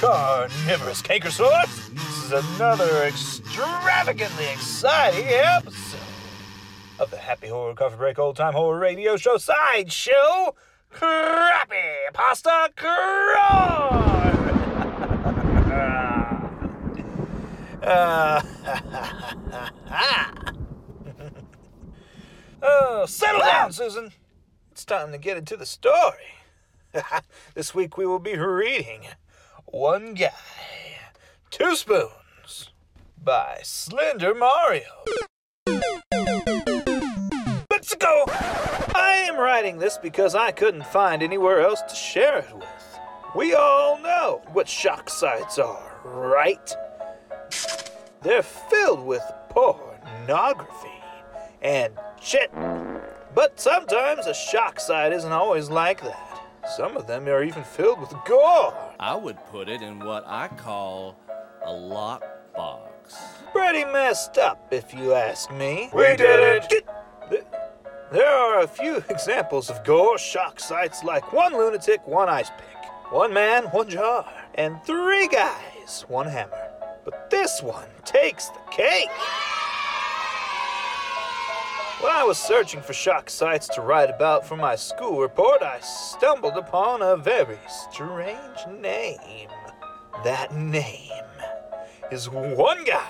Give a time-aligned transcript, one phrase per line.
[0.00, 1.88] carnivorous cankersaurs.
[1.92, 5.98] This is another extravagantly exciting episode
[7.00, 10.54] of the Happy Horror Coffee Break Old Time Horror Radio Show Sideshow
[10.90, 11.74] Crappy
[12.12, 12.92] Pasta Corn!
[17.82, 18.42] uh,
[22.62, 24.12] oh, settle down, Susan.
[24.70, 26.41] It's time to get into the story.
[27.54, 29.06] this week we will be reading
[29.66, 30.30] One Guy,
[31.50, 32.70] Two Spoons
[33.22, 34.82] by Slender Mario.
[37.70, 38.24] Let's go!
[38.94, 42.98] I am writing this because I couldn't find anywhere else to share it with.
[43.34, 46.74] We all know what shock sites are, right?
[48.20, 50.88] They're filled with pornography
[51.62, 52.52] and shit.
[53.34, 56.31] But sometimes a shock site isn't always like that.
[56.76, 58.74] Some of them are even filled with gore.
[58.98, 61.16] I would put it in what I call
[61.62, 63.14] a lockbox.
[63.52, 65.90] Pretty messed up, if you ask me.
[65.92, 67.46] We did it.
[68.10, 73.12] There are a few examples of gore shock sites like one lunatic, one ice pick,
[73.12, 76.70] one man, one jar, and three guys, one hammer.
[77.04, 79.10] But this one takes the cake.
[82.02, 85.78] When I was searching for shock sites to write about for my school report, I
[85.78, 89.48] stumbled upon a very strange name.
[90.24, 91.22] That name
[92.10, 93.06] is One Guy,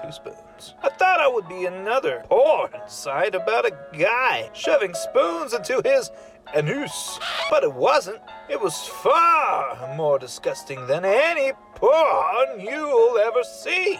[0.00, 0.74] Two Spoons.
[0.84, 6.12] I thought I would be another porn site about a guy shoving spoons into his
[6.54, 7.18] anus,
[7.50, 8.20] but it wasn't.
[8.48, 13.98] It was far more disgusting than any porn you'll ever see.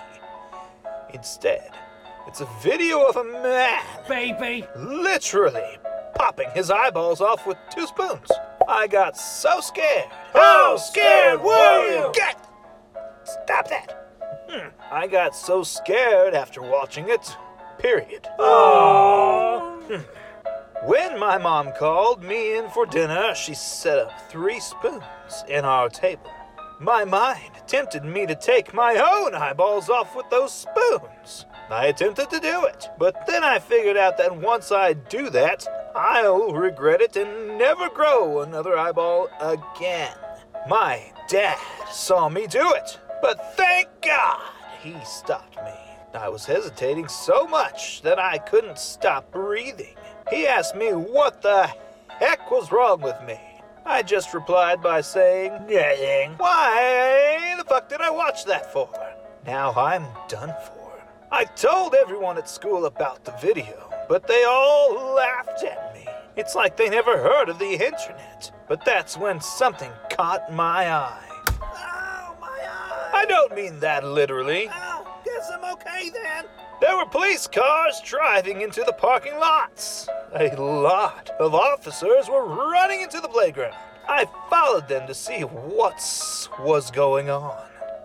[1.12, 1.72] Instead,
[2.26, 4.66] it's a video of a man Baby.
[4.76, 5.78] literally
[6.14, 8.30] popping his eyeballs off with two spoons.
[8.68, 10.08] I got so scared.
[10.32, 12.12] How scared were you?
[12.14, 12.46] Get!
[13.24, 14.46] Stop that.
[14.48, 14.68] Hmm.
[14.90, 17.36] I got so scared after watching it.
[17.78, 18.26] Period.
[18.38, 19.82] Oh.
[20.84, 25.02] When my mom called me in for dinner, she set up three spoons
[25.48, 26.30] in our table.
[26.78, 31.46] My mind tempted me to take my own eyeballs off with those spoons.
[31.70, 35.66] I attempted to do it, but then I figured out that once I do that,
[35.94, 40.14] I'll regret it and never grow another eyeball again.
[40.68, 41.58] My dad
[41.90, 44.42] saw me do it, but thank God
[44.82, 45.72] he stopped me.
[46.12, 49.96] I was hesitating so much that I couldn't stop breathing.
[50.30, 51.70] He asked me what the
[52.08, 53.40] heck was wrong with me.
[53.88, 56.32] I just replied by saying, Nothing.
[56.38, 58.90] Why the fuck did I watch that for?
[59.46, 60.92] Now I'm done for.
[61.30, 66.04] I told everyone at school about the video, but they all laughed at me.
[66.34, 68.50] It's like they never heard of the internet.
[68.68, 71.28] But that's when something caught my eye.
[71.62, 73.10] Ow, my eye!
[73.14, 74.68] I don't mean that literally.
[74.68, 76.44] Ow, guess I'm okay then.
[76.80, 80.08] There were police cars driving into the parking lots.
[80.34, 83.74] A lot of officers were running into the playground.
[84.08, 85.96] I followed them to see what
[86.60, 87.56] was going on.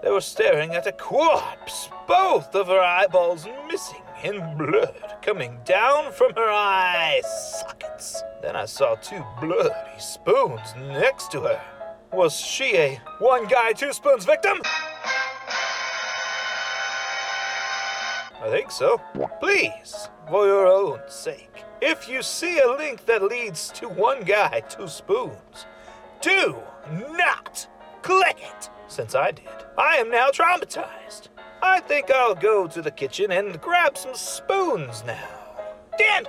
[0.04, 6.12] They were staring at a corpse, both of her eyeballs missing and blood coming down
[6.12, 7.22] from her eye
[7.60, 8.24] sockets.
[8.42, 11.62] Then I saw two bloody spoons next to her.
[12.14, 14.60] Was she a one guy, two spoons victim?
[18.44, 19.00] I think so.
[19.40, 24.62] Please, for your own sake, if you see a link that leads to one guy,
[24.70, 25.66] two spoons,
[26.22, 26.56] do
[27.18, 27.68] not
[28.02, 28.70] click it.
[28.88, 29.48] Since I did,
[29.78, 31.30] I am now traumatized.
[31.64, 35.30] I think I'll go to the kitchen and grab some spoons now.
[35.98, 36.26] Dan!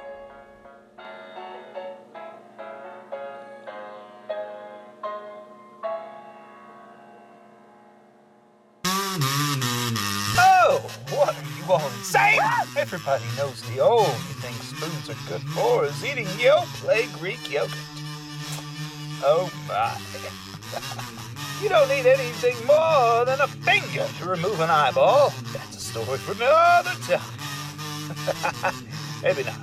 [11.11, 12.41] What are you all insane?
[12.77, 17.77] Everybody knows the only thing spoons are good for is eating Yoplait Greek yogurt.
[19.25, 19.97] Oh my.
[21.63, 25.33] you don't need anything more than a finger to remove an eyeball.
[25.53, 28.75] That's a story for another time.
[29.23, 29.61] Maybe not.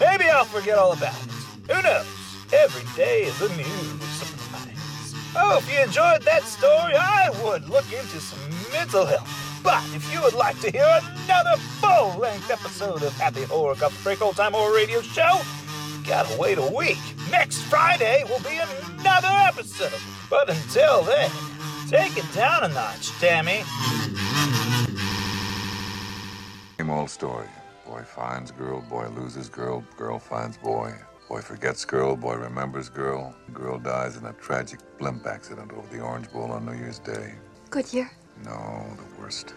[0.00, 1.72] Maybe I'll forget all about it.
[1.72, 2.06] Who knows?
[2.52, 5.14] Every day is a new surprise.
[5.36, 8.38] Oh, if you enjoyed that story, I would look into some
[8.72, 9.43] mental health.
[9.64, 10.86] But if you would like to hear
[11.24, 15.40] another full-length episode of Happy Horror Cup Break Old Time Horror Radio Show,
[15.96, 16.98] you gotta wait a week.
[17.30, 19.98] Next Friday will be another episode.
[20.28, 21.30] But until then,
[21.88, 23.62] take it down a notch, Tammy.
[26.78, 27.48] Same old story.
[27.86, 30.92] Boy finds girl, boy loses girl, girl finds boy.
[31.26, 33.34] Boy forgets girl, boy remembers girl.
[33.54, 37.36] Girl dies in a tragic blimp accident over the Orange Bowl on New Year's Day.
[37.70, 38.10] Good year.
[38.42, 39.54] No, the worst.